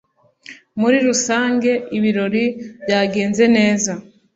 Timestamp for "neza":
3.57-3.91